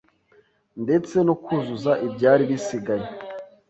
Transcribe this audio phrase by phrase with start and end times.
[0.83, 3.07] ndetse no kuzuza ibyari bisigaye